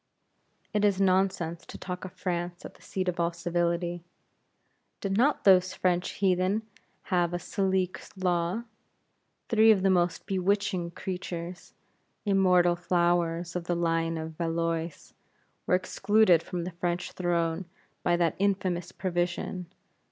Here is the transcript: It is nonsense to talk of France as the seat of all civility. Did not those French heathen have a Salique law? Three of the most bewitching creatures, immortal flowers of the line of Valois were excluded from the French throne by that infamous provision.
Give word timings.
It 0.73 0.83
is 0.83 0.99
nonsense 0.99 1.63
to 1.67 1.77
talk 1.77 2.03
of 2.05 2.13
France 2.13 2.65
as 2.65 2.73
the 2.73 2.81
seat 2.81 3.07
of 3.07 3.19
all 3.19 3.31
civility. 3.33 4.03
Did 4.99 5.15
not 5.15 5.43
those 5.43 5.75
French 5.75 6.13
heathen 6.13 6.63
have 7.13 7.35
a 7.35 7.37
Salique 7.37 8.01
law? 8.17 8.63
Three 9.49 9.69
of 9.69 9.83
the 9.83 9.91
most 9.91 10.25
bewitching 10.25 10.89
creatures, 10.89 11.75
immortal 12.25 12.75
flowers 12.75 13.55
of 13.55 13.65
the 13.65 13.75
line 13.75 14.17
of 14.17 14.37
Valois 14.39 15.11
were 15.67 15.75
excluded 15.75 16.41
from 16.41 16.63
the 16.63 16.71
French 16.71 17.11
throne 17.11 17.65
by 18.01 18.17
that 18.17 18.35
infamous 18.39 18.91
provision. 18.91 19.67